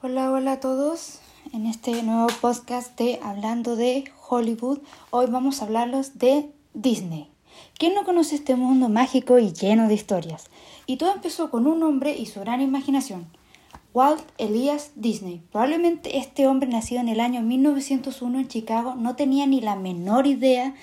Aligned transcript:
Hola, 0.00 0.30
hola 0.30 0.52
a 0.52 0.60
todos. 0.60 1.18
En 1.52 1.66
este 1.66 2.04
nuevo 2.04 2.28
podcast 2.40 2.96
de 2.96 3.18
Hablando 3.20 3.74
de 3.74 4.04
Hollywood, 4.28 4.78
hoy 5.10 5.26
vamos 5.26 5.60
a 5.60 5.64
hablarlos 5.64 6.18
de 6.18 6.52
Disney. 6.72 7.28
¿Quién 7.76 7.94
no 7.94 8.04
conoce 8.04 8.36
este 8.36 8.54
mundo 8.54 8.88
mágico 8.88 9.40
y 9.40 9.52
lleno 9.52 9.88
de 9.88 9.94
historias? 9.94 10.50
Y 10.86 10.98
todo 10.98 11.12
empezó 11.12 11.50
con 11.50 11.66
un 11.66 11.82
hombre 11.82 12.16
y 12.16 12.26
su 12.26 12.38
gran 12.38 12.60
imaginación, 12.60 13.26
Walt 13.92 14.22
Elias 14.38 14.92
Disney. 14.94 15.42
Probablemente 15.50 16.18
este 16.18 16.46
hombre 16.46 16.68
nacido 16.68 17.00
en 17.00 17.08
el 17.08 17.18
año 17.18 17.42
1901 17.42 18.38
en 18.38 18.46
Chicago 18.46 18.94
no 18.94 19.16
tenía 19.16 19.48
ni 19.48 19.60
la 19.60 19.74
menor 19.74 20.28
idea 20.28 20.76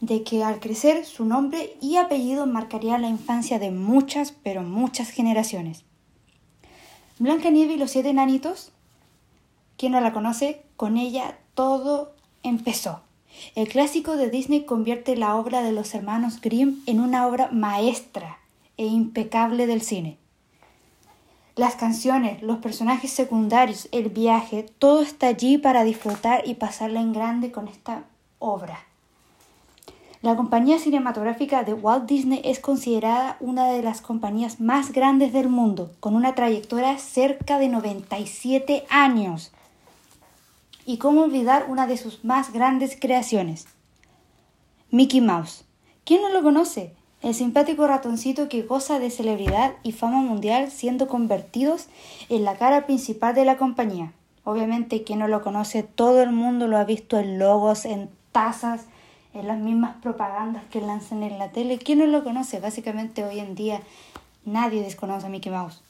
de 0.00 0.22
que 0.22 0.42
al 0.42 0.60
crecer 0.60 1.04
su 1.04 1.26
nombre 1.26 1.76
y 1.82 1.96
apellido 1.96 2.46
marcaría 2.46 2.96
la 2.96 3.10
infancia 3.10 3.58
de 3.58 3.70
muchas, 3.70 4.32
pero 4.42 4.62
muchas 4.62 5.10
generaciones. 5.10 5.84
Blanca 7.18 7.48
Nieve 7.48 7.74
y 7.74 7.78
los 7.78 7.92
siete 7.92 8.10
enanitos, 8.10 8.72
¿quién 9.78 9.92
no 9.92 10.00
la 10.02 10.12
conoce? 10.12 10.62
Con 10.76 10.98
ella 10.98 11.38
todo 11.54 12.12
empezó. 12.42 13.00
El 13.54 13.68
clásico 13.68 14.16
de 14.16 14.28
Disney 14.28 14.66
convierte 14.66 15.16
la 15.16 15.36
obra 15.36 15.62
de 15.62 15.72
los 15.72 15.94
hermanos 15.94 16.42
Grimm 16.42 16.82
en 16.84 17.00
una 17.00 17.26
obra 17.26 17.48
maestra 17.52 18.38
e 18.76 18.84
impecable 18.84 19.66
del 19.66 19.80
cine. 19.80 20.18
Las 21.54 21.76
canciones, 21.76 22.42
los 22.42 22.58
personajes 22.58 23.12
secundarios, 23.12 23.88
el 23.92 24.10
viaje, 24.10 24.66
todo 24.78 25.00
está 25.00 25.28
allí 25.28 25.56
para 25.56 25.84
disfrutar 25.84 26.46
y 26.46 26.56
pasarla 26.56 27.00
en 27.00 27.14
grande 27.14 27.50
con 27.50 27.66
esta 27.66 28.04
obra. 28.38 28.84
La 30.22 30.34
compañía 30.34 30.78
cinematográfica 30.78 31.62
de 31.62 31.74
Walt 31.74 32.06
Disney 32.06 32.40
es 32.42 32.58
considerada 32.58 33.36
una 33.38 33.68
de 33.68 33.82
las 33.82 34.00
compañías 34.00 34.60
más 34.60 34.92
grandes 34.92 35.32
del 35.32 35.48
mundo, 35.48 35.92
con 36.00 36.14
una 36.14 36.34
trayectoria 36.34 36.96
cerca 36.98 37.58
de 37.58 37.68
97 37.68 38.86
años. 38.88 39.52
Y 40.86 40.96
cómo 40.98 41.22
olvidar 41.22 41.66
una 41.68 41.86
de 41.86 41.96
sus 41.96 42.24
más 42.24 42.52
grandes 42.52 42.96
creaciones, 42.98 43.66
Mickey 44.90 45.20
Mouse. 45.20 45.64
¿Quién 46.04 46.22
no 46.22 46.30
lo 46.30 46.42
conoce? 46.42 46.94
El 47.22 47.34
simpático 47.34 47.86
ratoncito 47.86 48.48
que 48.48 48.62
goza 48.62 48.98
de 48.98 49.10
celebridad 49.10 49.74
y 49.82 49.92
fama 49.92 50.20
mundial 50.20 50.70
siendo 50.70 51.08
convertidos 51.08 51.88
en 52.28 52.44
la 52.44 52.56
cara 52.56 52.86
principal 52.86 53.34
de 53.34 53.44
la 53.44 53.56
compañía. 53.56 54.12
Obviamente, 54.44 55.02
quien 55.02 55.18
no 55.18 55.28
lo 55.28 55.42
conoce, 55.42 55.82
todo 55.82 56.22
el 56.22 56.30
mundo 56.30 56.68
lo 56.68 56.78
ha 56.78 56.84
visto 56.84 57.18
en 57.18 57.38
logos, 57.38 57.84
en 57.84 58.08
tazas, 58.30 58.86
en 59.38 59.48
las 59.48 59.58
mismas 59.58 59.96
propagandas 60.02 60.64
que 60.70 60.80
lanzan 60.80 61.22
en 61.22 61.38
la 61.38 61.50
tele. 61.50 61.78
¿Quién 61.78 61.98
no 61.98 62.06
lo 62.06 62.24
conoce? 62.24 62.58
Básicamente 62.58 63.24
hoy 63.24 63.38
en 63.38 63.54
día 63.54 63.80
nadie 64.44 64.82
desconoce 64.82 65.26
a 65.26 65.28
Mickey 65.28 65.52
Mouse. 65.52 65.82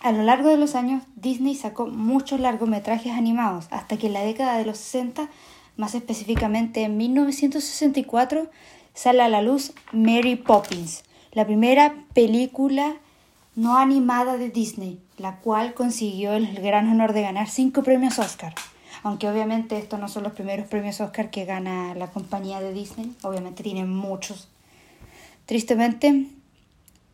A 0.00 0.12
lo 0.12 0.22
largo 0.22 0.48
de 0.48 0.56
los 0.56 0.74
años, 0.74 1.02
Disney 1.16 1.54
sacó 1.54 1.86
muchos 1.86 2.40
largometrajes 2.40 3.12
animados, 3.12 3.66
hasta 3.70 3.98
que 3.98 4.06
en 4.06 4.14
la 4.14 4.22
década 4.22 4.56
de 4.56 4.64
los 4.64 4.78
60, 4.78 5.28
más 5.76 5.94
específicamente 5.94 6.84
en 6.84 6.96
1964, 6.96 8.48
sale 8.94 9.22
a 9.22 9.28
la 9.28 9.42
luz 9.42 9.72
Mary 9.92 10.36
Poppins, 10.36 11.04
la 11.32 11.44
primera 11.44 11.94
película 12.14 12.94
no 13.54 13.76
animada 13.76 14.38
de 14.38 14.48
Disney, 14.48 15.00
la 15.18 15.36
cual 15.36 15.74
consiguió 15.74 16.32
el 16.32 16.54
gran 16.54 16.88
honor 16.88 17.12
de 17.12 17.22
ganar 17.22 17.50
cinco 17.50 17.82
premios 17.82 18.18
Oscar 18.18 18.54
aunque 19.02 19.28
obviamente 19.28 19.78
estos 19.78 19.98
no 19.98 20.08
son 20.08 20.24
los 20.24 20.32
primeros 20.32 20.66
premios 20.66 21.00
Oscar 21.00 21.30
que 21.30 21.44
gana 21.44 21.94
la 21.94 22.08
compañía 22.08 22.60
de 22.60 22.72
Disney, 22.72 23.16
obviamente 23.22 23.62
tienen 23.62 23.94
muchos. 23.94 24.48
Tristemente, 25.46 26.26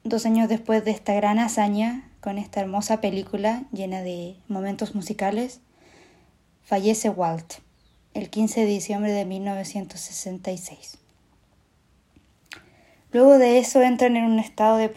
dos 0.04 0.26
años 0.26 0.48
después 0.48 0.84
de 0.84 0.90
esta 0.90 1.14
gran 1.14 1.38
hazaña, 1.38 2.08
con 2.20 2.38
esta 2.38 2.60
hermosa 2.60 3.00
película 3.00 3.62
llena 3.72 4.02
de 4.02 4.36
momentos 4.48 4.94
musicales, 4.94 5.60
fallece 6.64 7.08
Walt 7.08 7.54
el 8.14 8.30
15 8.30 8.60
de 8.60 8.66
diciembre 8.66 9.12
de 9.12 9.24
1966. 9.24 10.98
Luego 13.12 13.38
de 13.38 13.58
eso 13.58 13.82
entran 13.82 14.16
en 14.16 14.24
un 14.24 14.38
estado 14.38 14.76
de 14.78 14.88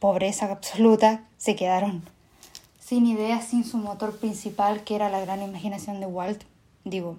pobreza 0.00 0.50
absoluta, 0.50 1.24
se 1.36 1.56
quedaron 1.56 2.02
sin 2.88 3.06
ideas, 3.06 3.44
sin 3.44 3.64
su 3.64 3.76
motor 3.76 4.16
principal, 4.16 4.82
que 4.82 4.94
era 4.94 5.10
la 5.10 5.20
gran 5.20 5.42
imaginación 5.42 6.00
de 6.00 6.06
Walt. 6.06 6.44
Digo, 6.84 7.18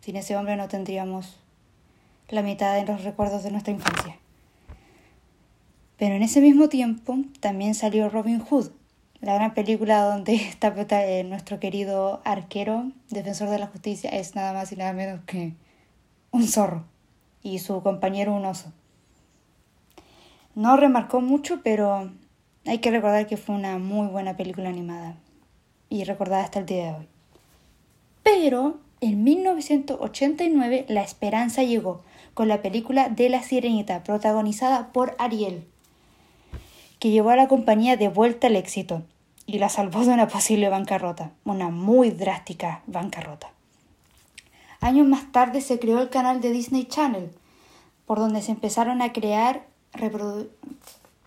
sin 0.00 0.16
ese 0.16 0.34
hombre 0.34 0.56
no 0.56 0.66
tendríamos 0.68 1.36
la 2.30 2.40
mitad 2.40 2.74
de 2.74 2.90
los 2.90 3.04
recuerdos 3.04 3.42
de 3.42 3.50
nuestra 3.50 3.74
infancia. 3.74 4.16
Pero 5.98 6.14
en 6.14 6.22
ese 6.22 6.40
mismo 6.40 6.70
tiempo 6.70 7.18
también 7.40 7.74
salió 7.74 8.08
Robin 8.08 8.40
Hood, 8.40 8.70
la 9.20 9.34
gran 9.34 9.52
película 9.52 10.04
donde 10.04 10.36
está 10.36 10.72
eh, 11.04 11.22
nuestro 11.24 11.60
querido 11.60 12.22
arquero, 12.24 12.90
defensor 13.10 13.50
de 13.50 13.58
la 13.58 13.66
justicia, 13.66 14.08
es 14.08 14.34
nada 14.34 14.54
más 14.54 14.72
y 14.72 14.76
nada 14.76 14.94
menos 14.94 15.20
que 15.26 15.52
un 16.30 16.48
zorro 16.48 16.84
y 17.42 17.58
su 17.58 17.82
compañero 17.82 18.34
un 18.34 18.46
oso. 18.46 18.72
No 20.54 20.78
remarcó 20.78 21.20
mucho, 21.20 21.60
pero 21.62 22.10
hay 22.66 22.78
que 22.78 22.90
recordar 22.90 23.26
que 23.26 23.36
fue 23.36 23.54
una 23.54 23.78
muy 23.78 24.08
buena 24.08 24.36
película 24.36 24.68
animada 24.68 25.16
y 25.88 26.04
recordada 26.04 26.44
hasta 26.44 26.58
el 26.58 26.66
día 26.66 26.84
de 26.84 26.92
hoy. 26.92 27.08
Pero 28.22 28.78
en 29.00 29.24
1989 29.24 30.86
la 30.88 31.02
esperanza 31.02 31.62
llegó 31.62 32.02
con 32.34 32.48
la 32.48 32.62
película 32.62 33.08
de 33.08 33.28
La 33.28 33.42
Sirenita, 33.42 34.02
protagonizada 34.04 34.92
por 34.92 35.16
Ariel, 35.18 35.66
que 36.98 37.10
llevó 37.10 37.30
a 37.30 37.36
la 37.36 37.48
compañía 37.48 37.96
de 37.96 38.08
vuelta 38.08 38.46
al 38.46 38.56
éxito 38.56 39.02
y 39.46 39.58
la 39.58 39.68
salvó 39.68 40.04
de 40.04 40.12
una 40.12 40.28
posible 40.28 40.68
bancarrota, 40.68 41.32
una 41.44 41.70
muy 41.70 42.10
drástica 42.10 42.82
bancarrota. 42.86 43.50
Años 44.80 45.08
más 45.08 45.32
tarde 45.32 45.60
se 45.60 45.78
creó 45.78 46.00
el 46.00 46.08
canal 46.08 46.40
de 46.40 46.50
Disney 46.50 46.84
Channel, 46.84 47.30
por 48.06 48.18
donde 48.18 48.42
se 48.42 48.52
empezaron 48.52 49.02
a 49.02 49.12
crear, 49.12 49.66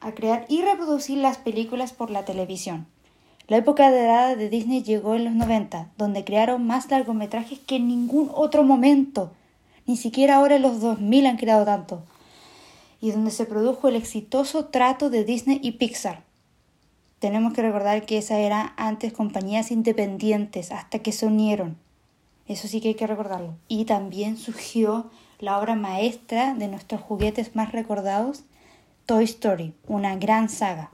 a 0.03 0.13
crear 0.13 0.45
y 0.49 0.61
reproducir 0.61 1.17
las 1.17 1.37
películas 1.37 1.93
por 1.93 2.09
la 2.09 2.25
televisión. 2.25 2.87
La 3.47 3.57
época 3.57 3.89
edad 3.89 4.37
de 4.37 4.49
Disney 4.49 4.83
llegó 4.83 5.15
en 5.15 5.25
los 5.25 5.33
90, 5.33 5.91
donde 5.97 6.23
crearon 6.23 6.65
más 6.65 6.89
largometrajes 6.89 7.59
que 7.59 7.75
en 7.75 7.87
ningún 7.87 8.31
otro 8.33 8.63
momento. 8.63 9.31
Ni 9.85 9.97
siquiera 9.97 10.35
ahora 10.35 10.55
en 10.55 10.61
los 10.61 10.79
2000 10.79 11.25
han 11.25 11.37
creado 11.37 11.65
tanto. 11.65 12.03
Y 13.01 13.11
donde 13.11 13.31
se 13.31 13.45
produjo 13.45 13.89
el 13.89 13.97
exitoso 13.97 14.65
trato 14.65 15.09
de 15.09 15.25
Disney 15.25 15.59
y 15.61 15.73
Pixar. 15.73 16.23
Tenemos 17.19 17.53
que 17.53 17.61
recordar 17.61 18.05
que 18.05 18.17
esas 18.17 18.39
eran 18.39 18.71
antes 18.77 19.11
compañías 19.11 19.71
independientes 19.71 20.71
hasta 20.71 20.99
que 20.99 21.11
se 21.11 21.25
unieron. 21.25 21.77
Eso 22.47 22.67
sí 22.67 22.81
que 22.81 22.89
hay 22.89 22.95
que 22.95 23.07
recordarlo. 23.07 23.55
Y 23.67 23.85
también 23.85 24.37
surgió 24.37 25.09
la 25.39 25.59
obra 25.59 25.75
maestra 25.75 26.53
de 26.53 26.67
nuestros 26.67 27.01
juguetes 27.01 27.55
más 27.55 27.71
recordados, 27.71 28.43
Toy 29.05 29.25
Story, 29.25 29.73
una 29.85 30.15
gran 30.15 30.47
saga 30.47 30.89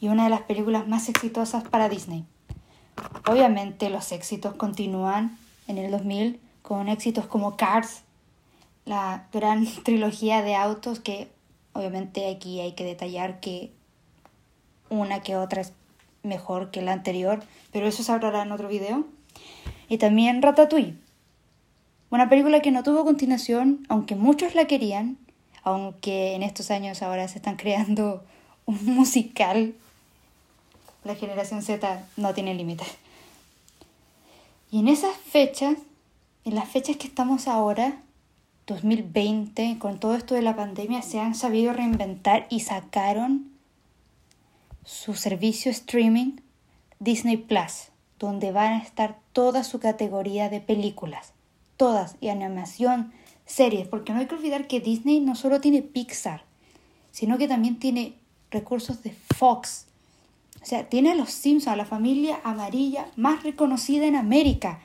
y 0.00 0.06
una 0.06 0.24
de 0.24 0.30
las 0.30 0.42
películas 0.42 0.86
más 0.86 1.08
exitosas 1.08 1.64
para 1.64 1.88
Disney. 1.88 2.24
Obviamente 3.28 3.90
los 3.90 4.12
éxitos 4.12 4.54
continúan 4.54 5.36
en 5.66 5.78
el 5.78 5.90
2000 5.90 6.38
con 6.62 6.88
éxitos 6.88 7.26
como 7.26 7.56
Cars, 7.56 8.02
la 8.84 9.26
gran 9.32 9.66
trilogía 9.82 10.42
de 10.42 10.54
autos 10.54 11.00
que 11.00 11.32
obviamente 11.72 12.30
aquí 12.30 12.60
hay 12.60 12.72
que 12.72 12.84
detallar 12.84 13.40
que 13.40 13.72
una 14.88 15.20
que 15.20 15.34
otra 15.36 15.62
es 15.62 15.72
mejor 16.22 16.70
que 16.70 16.80
la 16.80 16.92
anterior, 16.92 17.42
pero 17.72 17.88
eso 17.88 18.04
se 18.04 18.12
hablará 18.12 18.42
en 18.42 18.52
otro 18.52 18.68
video. 18.68 19.04
Y 19.88 19.98
también 19.98 20.42
Ratatouille, 20.42 20.94
una 22.10 22.28
película 22.28 22.60
que 22.60 22.70
no 22.70 22.84
tuvo 22.84 23.04
continuación, 23.04 23.84
aunque 23.88 24.14
muchos 24.14 24.54
la 24.54 24.66
querían, 24.66 25.18
aunque 25.62 26.34
en 26.34 26.42
estos 26.42 26.70
años 26.70 27.02
ahora 27.02 27.28
se 27.28 27.38
están 27.38 27.56
creando 27.56 28.24
un 28.66 28.84
musical, 28.84 29.74
la 31.04 31.14
generación 31.14 31.62
Z 31.62 32.06
no 32.16 32.34
tiene 32.34 32.54
límites. 32.54 32.88
Y 34.70 34.78
en 34.78 34.88
esas 34.88 35.16
fechas, 35.16 35.76
en 36.44 36.54
las 36.54 36.68
fechas 36.68 36.96
que 36.96 37.06
estamos 37.06 37.48
ahora, 37.48 38.00
2020, 38.66 39.78
con 39.78 39.98
todo 39.98 40.14
esto 40.14 40.34
de 40.34 40.42
la 40.42 40.56
pandemia, 40.56 41.02
se 41.02 41.20
han 41.20 41.34
sabido 41.34 41.72
reinventar 41.72 42.46
y 42.48 42.60
sacaron 42.60 43.50
su 44.84 45.14
servicio 45.14 45.70
streaming 45.70 46.36
Disney 47.00 47.36
Plus, 47.36 47.88
donde 48.18 48.52
van 48.52 48.74
a 48.74 48.78
estar 48.78 49.18
toda 49.32 49.64
su 49.64 49.80
categoría 49.80 50.48
de 50.48 50.60
películas, 50.60 51.32
todas, 51.76 52.16
y 52.20 52.28
animación, 52.28 53.12
series, 53.52 53.86
porque 53.86 54.12
no 54.12 54.20
hay 54.20 54.26
que 54.26 54.34
olvidar 54.34 54.66
que 54.66 54.80
Disney 54.80 55.20
no 55.20 55.34
solo 55.34 55.60
tiene 55.60 55.82
Pixar, 55.82 56.44
sino 57.10 57.38
que 57.38 57.48
también 57.48 57.78
tiene 57.78 58.14
recursos 58.50 59.02
de 59.02 59.14
Fox. 59.36 59.86
O 60.62 60.66
sea, 60.66 60.88
tiene 60.88 61.10
a 61.10 61.14
los 61.14 61.30
Simpsons, 61.30 61.68
a 61.72 61.76
la 61.76 61.84
familia 61.84 62.40
amarilla 62.44 63.06
más 63.16 63.42
reconocida 63.42 64.06
en 64.06 64.16
América. 64.16 64.80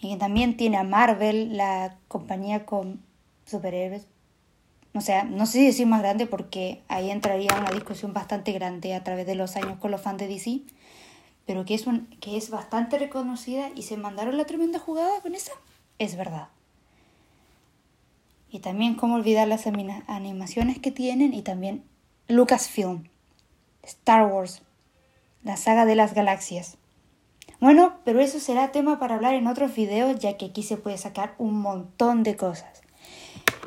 Y 0.00 0.16
también 0.16 0.56
tiene 0.56 0.78
a 0.78 0.82
Marvel, 0.84 1.56
la 1.56 1.96
compañía 2.08 2.64
con 2.64 3.02
superhéroes 3.44 4.06
O 4.94 5.00
sea, 5.00 5.24
no 5.24 5.44
sé 5.44 5.58
si 5.58 5.66
decir 5.66 5.86
más 5.86 6.00
grande 6.00 6.26
porque 6.26 6.82
ahí 6.88 7.10
entraría 7.10 7.54
una 7.58 7.70
discusión 7.70 8.12
bastante 8.12 8.52
grande 8.52 8.94
a 8.94 9.04
través 9.04 9.26
de 9.26 9.34
los 9.34 9.56
años 9.56 9.78
con 9.78 9.90
los 9.90 10.00
fans 10.00 10.18
de 10.18 10.26
DC, 10.26 10.60
pero 11.46 11.64
que 11.64 11.74
es, 11.74 11.86
un, 11.86 12.06
que 12.20 12.36
es 12.36 12.50
bastante 12.50 12.98
reconocida 12.98 13.70
y 13.74 13.82
se 13.82 13.96
mandaron 13.96 14.36
la 14.36 14.46
tremenda 14.46 14.78
jugada 14.78 15.20
con 15.20 15.34
esa, 15.34 15.52
es 15.98 16.16
verdad. 16.16 16.48
Y 18.50 18.58
también 18.58 18.94
cómo 18.94 19.14
olvidar 19.14 19.46
las 19.46 19.66
animaciones 19.66 20.78
que 20.78 20.90
tienen 20.90 21.34
y 21.34 21.42
también 21.42 21.84
Lucasfilm, 22.28 23.04
Star 23.82 24.26
Wars, 24.26 24.62
la 25.42 25.56
saga 25.56 25.86
de 25.86 25.94
las 25.94 26.14
galaxias. 26.14 26.76
Bueno, 27.60 27.94
pero 28.04 28.20
eso 28.20 28.40
será 28.40 28.72
tema 28.72 28.98
para 28.98 29.14
hablar 29.14 29.34
en 29.34 29.46
otros 29.46 29.74
videos 29.74 30.18
ya 30.18 30.36
que 30.36 30.46
aquí 30.46 30.62
se 30.62 30.76
puede 30.76 30.98
sacar 30.98 31.34
un 31.38 31.60
montón 31.60 32.22
de 32.22 32.36
cosas. 32.36 32.82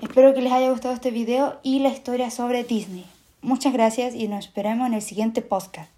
Espero 0.02 0.34
que 0.34 0.42
les 0.42 0.52
haya 0.52 0.70
gustado 0.70 0.94
este 0.94 1.12
video 1.12 1.60
y 1.64 1.80
la 1.80 1.90
historia 1.90 2.30
sobre 2.30 2.64
Disney. 2.64 3.06
Muchas 3.42 3.74
gracias 3.74 4.16
y 4.16 4.28
nos 4.28 4.46
esperamos 4.46 4.88
en 4.88 4.96
el 4.96 5.02
siguiente 5.02 5.42
podcast. 5.42 5.90